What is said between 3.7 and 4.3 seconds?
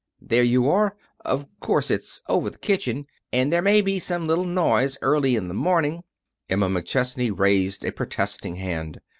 be some